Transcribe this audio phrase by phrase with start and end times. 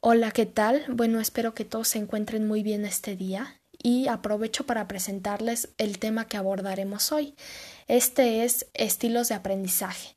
[0.00, 0.84] Hola, ¿qué tal?
[0.88, 5.98] Bueno, espero que todos se encuentren muy bien este día y aprovecho para presentarles el
[5.98, 7.34] tema que abordaremos hoy.
[7.88, 10.16] Este es estilos de aprendizaje.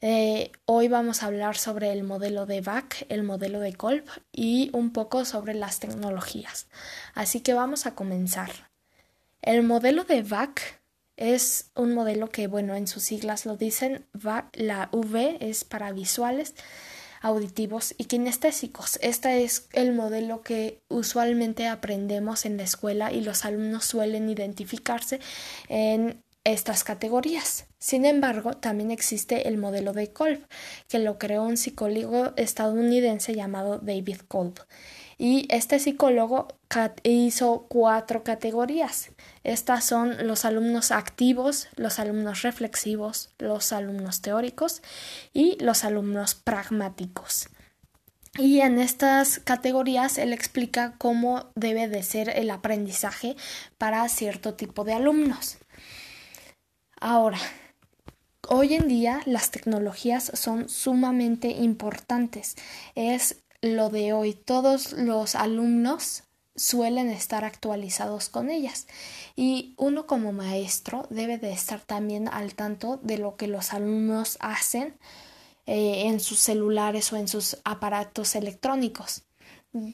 [0.00, 4.68] Eh, hoy vamos a hablar sobre el modelo de BAC, el modelo de Kolb y
[4.72, 6.66] un poco sobre las tecnologías.
[7.14, 8.50] Así que vamos a comenzar.
[9.42, 10.82] El modelo de BAC
[11.16, 14.06] es un modelo que, bueno, en sus siglas lo dicen,
[14.54, 16.56] la V es para visuales
[17.20, 18.98] auditivos y kinestésicos.
[19.02, 25.20] Este es el modelo que usualmente aprendemos en la escuela y los alumnos suelen identificarse
[25.68, 27.66] en estas categorías.
[27.78, 30.46] Sin embargo, también existe el modelo de Kolb,
[30.88, 34.54] que lo creó un psicólogo estadounidense llamado David Kolb.
[35.22, 36.48] Y este psicólogo
[37.02, 39.10] hizo cuatro categorías.
[39.44, 44.80] Estas son los alumnos activos, los alumnos reflexivos, los alumnos teóricos
[45.34, 47.50] y los alumnos pragmáticos.
[48.38, 53.36] Y en estas categorías él explica cómo debe de ser el aprendizaje
[53.76, 55.58] para cierto tipo de alumnos.
[56.98, 57.40] Ahora,
[58.48, 62.56] hoy en día las tecnologías son sumamente importantes.
[62.94, 64.34] Es lo de hoy.
[64.34, 66.24] Todos los alumnos
[66.56, 68.86] suelen estar actualizados con ellas
[69.36, 74.36] y uno como maestro debe de estar también al tanto de lo que los alumnos
[74.40, 74.98] hacen
[75.66, 79.22] eh, en sus celulares o en sus aparatos electrónicos.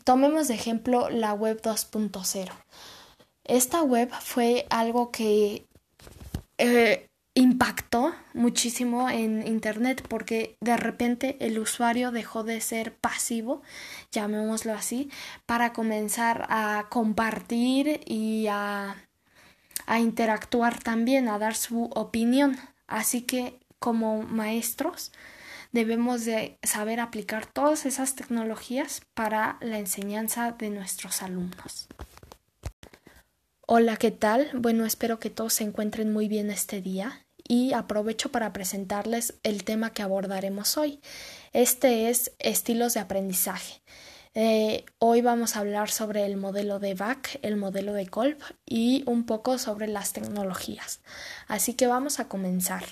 [0.04, 2.50] Tomemos de ejemplo la web 2.0.
[3.44, 5.66] Esta web fue algo que
[6.58, 13.62] eh, impactó muchísimo en Internet porque de repente el usuario dejó de ser pasivo,
[14.10, 15.10] llamémoslo así,
[15.44, 18.96] para comenzar a compartir y a,
[19.98, 22.56] interactuar también, a dar su opinión.
[22.86, 25.12] Así que como maestros
[25.72, 31.86] debemos de saber aplicar todas esas tecnologías para la enseñanza de nuestros alumnos.
[33.66, 34.48] Hola, ¿qué tal?
[34.54, 39.64] Bueno, espero que todos se encuentren muy bien este día y aprovecho para presentarles el
[39.64, 41.00] tema que abordaremos hoy.
[41.52, 43.82] Este es estilos de aprendizaje.
[44.34, 49.02] Eh, hoy vamos a hablar sobre el modelo de BAC, el modelo de Kolb y
[49.06, 51.00] un poco sobre las tecnologías.
[51.48, 52.84] Así que vamos a comenzar.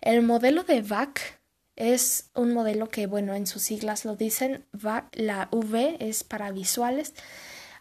[0.00, 1.40] El modelo de BAC
[1.74, 4.64] es un modelo que, bueno, en sus siglas lo dicen,
[5.14, 7.14] la V es para visuales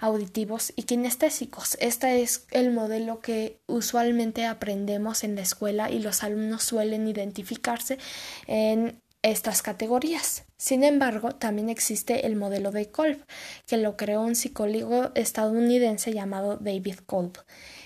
[0.01, 1.78] auditivos y kinestésicos.
[1.79, 8.00] Este es el modelo que usualmente aprendemos en la escuela y los alumnos suelen identificarse
[8.47, 10.44] en estas categorías.
[10.58, 13.26] Sin embargo, también existe el modelo de Kolb,
[13.68, 17.38] que lo creó un psicólogo estadounidense llamado David Kolb.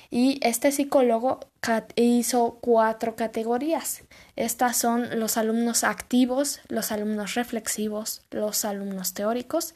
[0.10, 1.40] Y este psicólogo
[1.96, 4.04] hizo cuatro categorías.
[4.36, 9.74] Estas son los alumnos activos, los alumnos reflexivos, los alumnos teóricos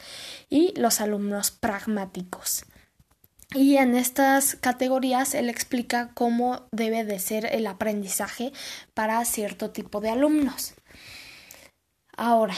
[0.49, 2.65] y los alumnos pragmáticos.
[3.55, 8.53] Y en estas categorías él explica cómo debe de ser el aprendizaje
[8.93, 10.75] para cierto tipo de alumnos.
[12.21, 12.55] Ahora,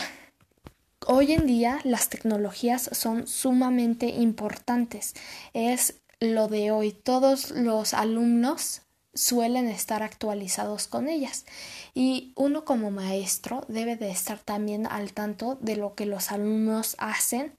[1.05, 5.13] hoy en día las tecnologías son sumamente importantes.
[5.53, 6.93] Es lo de hoy.
[6.93, 8.81] Todos los alumnos
[9.13, 11.45] suelen estar actualizados con ellas
[11.93, 16.95] y uno como maestro debe de estar también al tanto de lo que los alumnos
[16.97, 17.55] hacen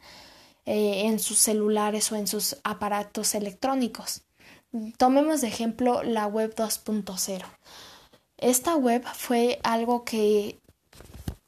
[0.66, 4.22] eh, en sus celulares o en sus aparatos electrónicos.
[4.96, 7.44] Tomemos de ejemplo la web 2.0.
[8.38, 10.58] Esta web fue algo que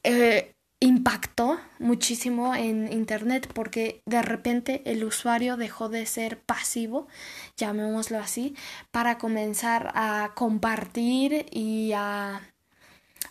[0.04, 7.08] eh, impactó muchísimo en Internet porque de repente el usuario dejó de ser pasivo,
[7.56, 8.54] llamémoslo así,
[8.90, 12.42] para comenzar a compartir y a,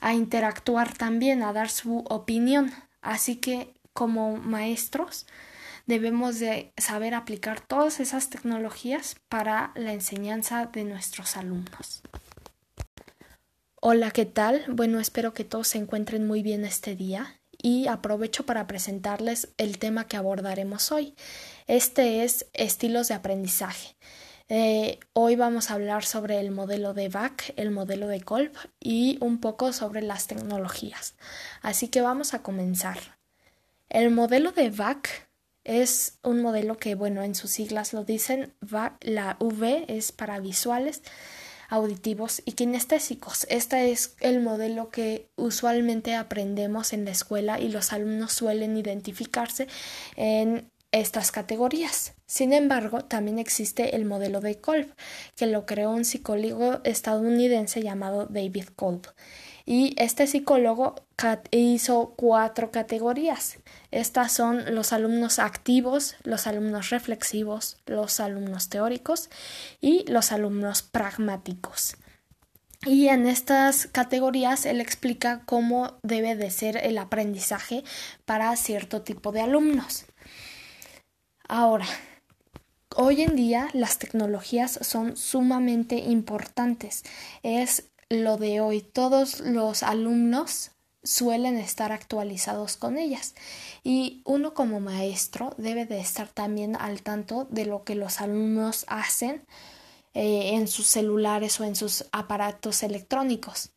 [0.02, 2.72] a interactuar también, a dar su opinión.
[3.02, 5.28] Así que como maestros
[5.86, 12.02] debemos de saber aplicar todas esas tecnologías para la enseñanza de nuestros alumnos.
[13.86, 14.64] Hola, ¿qué tal?
[14.70, 19.78] Bueno, espero que todos se encuentren muy bien este día y aprovecho para presentarles el
[19.78, 21.16] tema que abordaremos hoy.
[21.68, 23.98] Este es estilos de aprendizaje.
[24.48, 29.18] Eh, hoy vamos a hablar sobre el modelo de BAC, el modelo de Kolb y
[29.20, 31.16] un poco sobre las tecnologías.
[31.62, 33.18] Así que vamos a comenzar.
[33.90, 35.30] El modelo de BAC
[35.66, 38.54] es un modelo que, bueno, en sus siglas lo dicen,
[39.02, 41.02] la V es para visuales
[41.70, 43.46] auditivos y kinestésicos.
[43.50, 49.68] Este es el modelo que usualmente aprendemos en la escuela y los alumnos suelen identificarse
[50.16, 52.14] en estas categorías.
[52.28, 54.94] Sin embargo, también existe el modelo de Kolb,
[55.36, 59.08] que lo creó un psicólogo estadounidense llamado David Kolb.
[59.66, 60.96] Y este psicólogo
[61.52, 63.60] hizo cuatro categorías.
[63.92, 69.30] Estas son los alumnos activos, los alumnos reflexivos, los alumnos teóricos
[69.80, 71.96] y los alumnos pragmáticos.
[72.86, 77.86] Y en estas categorías él explica cómo debe de ser el aprendizaje
[78.26, 80.06] para cierto tipo de alumnos.
[81.48, 81.86] Ahora,
[82.98, 87.04] hoy en día las tecnologías son sumamente importantes.
[87.42, 88.82] Es lo de hoy.
[88.82, 90.72] Todos los alumnos
[91.04, 93.36] suelen estar actualizados con ellas
[93.84, 98.86] y uno como maestro debe de estar también al tanto de lo que los alumnos
[98.88, 99.46] hacen
[100.14, 103.72] eh, en sus celulares o en sus aparatos electrónicos.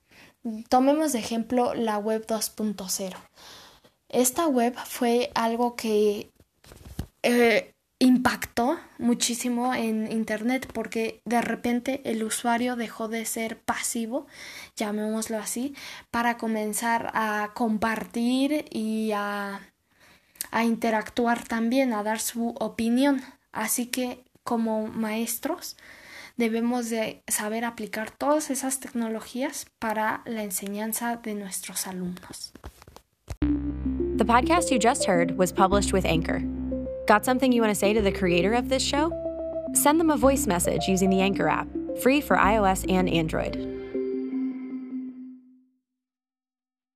[0.69, 3.17] Tomemos de ejemplo la web 2.0.
[4.09, 6.31] Esta web fue algo que
[7.23, 14.27] eh, impactó muchísimo en Internet porque de repente el usuario dejó de ser pasivo,
[14.77, 15.75] llamémoslo así,
[16.11, 19.61] para comenzar a compartir y a,
[20.51, 23.23] a interactuar también, a dar su opinión.
[23.53, 25.77] Así que como maestros
[26.37, 32.53] debemos de saber aplicar todas esas tecnologías para la enseñanza de nuestros alumnos.
[34.19, 36.43] The podcast you just heard was published with Anchor.
[37.07, 39.13] Got something you want to say to the creator of this show?
[39.75, 41.69] Send them a voice message using the Anchor app,
[42.03, 43.76] free for iOS and Android.